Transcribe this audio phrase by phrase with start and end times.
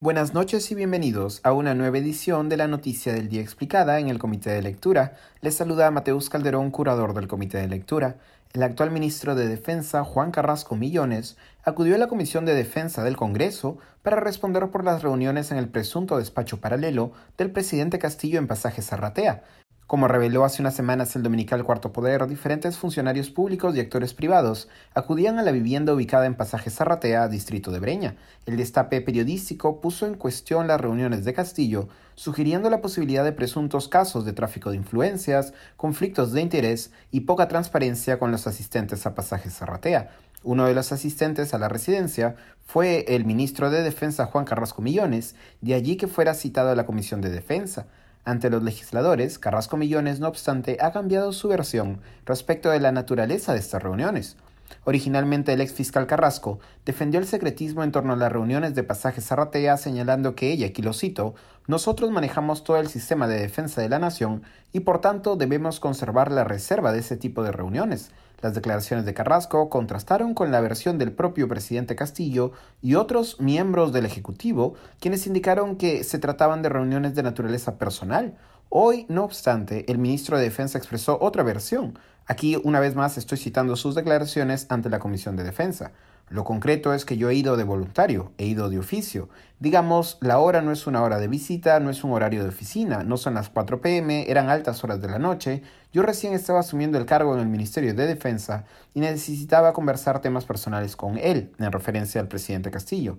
[0.00, 4.08] Buenas noches y bienvenidos a una nueva edición de la Noticia del Día Explicada en
[4.08, 5.16] el Comité de Lectura.
[5.40, 8.14] Les saluda Mateus Calderón, curador del Comité de Lectura.
[8.52, 13.16] El actual ministro de Defensa, Juan Carrasco Millones, acudió a la Comisión de Defensa del
[13.16, 18.46] Congreso para responder por las reuniones en el presunto despacho paralelo del presidente Castillo en
[18.46, 19.42] Pasaje Zarratea,
[19.88, 24.68] como reveló hace unas semanas el dominical Cuarto Poder, diferentes funcionarios públicos y actores privados
[24.94, 28.16] acudían a la vivienda ubicada en Pasaje Zarratea, distrito de Breña.
[28.44, 33.88] El destape periodístico puso en cuestión las reuniones de Castillo, sugiriendo la posibilidad de presuntos
[33.88, 39.14] casos de tráfico de influencias, conflictos de interés y poca transparencia con los asistentes a
[39.14, 40.10] Pasaje Zarratea.
[40.42, 42.36] Uno de los asistentes a la residencia
[42.66, 46.84] fue el ministro de Defensa Juan Carrasco Millones, de allí que fuera citado a la
[46.84, 47.86] Comisión de Defensa.
[48.28, 53.54] Ante los legisladores, Carrasco Millones, no obstante, ha cambiado su versión respecto de la naturaleza
[53.54, 54.36] de estas reuniones.
[54.84, 59.22] Originalmente el ex fiscal Carrasco defendió el secretismo en torno a las reuniones de pasaje
[59.22, 61.36] Zarratea señalando que ella, aquí lo cito,
[61.68, 64.42] nosotros manejamos todo el sistema de defensa de la nación
[64.74, 68.10] y por tanto debemos conservar la reserva de ese tipo de reuniones.
[68.40, 73.92] Las declaraciones de Carrasco contrastaron con la versión del propio presidente Castillo y otros miembros
[73.92, 78.36] del Ejecutivo, quienes indicaron que se trataban de reuniones de naturaleza personal.
[78.70, 81.98] Hoy, no obstante, el ministro de Defensa expresó otra versión.
[82.26, 85.92] Aquí, una vez más, estoy citando sus declaraciones ante la Comisión de Defensa.
[86.28, 89.30] Lo concreto es que yo he ido de voluntario, he ido de oficio.
[89.58, 93.02] Digamos, la hora no es una hora de visita, no es un horario de oficina,
[93.04, 95.62] no son las 4 pm, eran altas horas de la noche.
[95.94, 100.44] Yo recién estaba asumiendo el cargo en el Ministerio de Defensa y necesitaba conversar temas
[100.44, 103.18] personales con él, en referencia al presidente Castillo.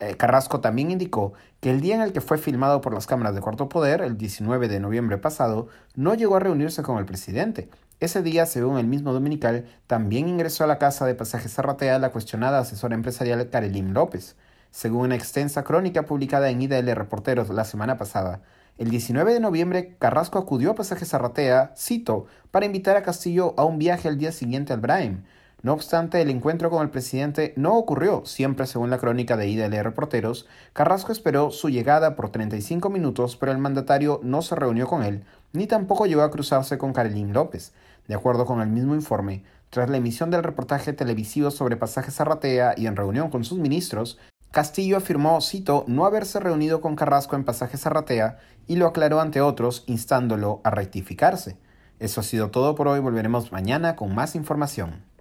[0.00, 3.34] Eh, Carrasco también indicó que el día en el que fue filmado por las cámaras
[3.34, 7.68] de Cuarto Poder, el 19 de noviembre pasado, no llegó a reunirse con el presidente,
[8.00, 12.10] ese día, según el mismo dominical, también ingresó a la casa de pasaje Zarratea la
[12.10, 14.36] cuestionada asesora empresarial Karelim López.
[14.70, 18.42] Según una extensa crónica publicada en IDL Reporteros la semana pasada,
[18.76, 23.64] el 19 de noviembre Carrasco acudió a Pasaje Zarratea, cito, para invitar a Castillo a
[23.64, 25.24] un viaje al día siguiente al Braem.
[25.64, 29.82] No obstante, el encuentro con el presidente no ocurrió, siempre según la crónica de IDL
[29.82, 30.46] Reporteros.
[30.74, 35.24] Carrasco esperó su llegada por 35 minutos, pero el mandatario no se reunió con él,
[35.54, 37.72] ni tampoco llegó a cruzarse con Carolín López.
[38.06, 42.74] De acuerdo con el mismo informe, tras la emisión del reportaje televisivo sobre pasajes Zarratea
[42.76, 44.18] y en reunión con sus ministros,
[44.50, 48.36] Castillo afirmó, cito, no haberse reunido con Carrasco en pasaje Zarratea
[48.66, 51.56] y lo aclaró ante otros, instándolo a rectificarse.
[52.00, 55.13] Eso ha sido todo por hoy, volveremos mañana con más información.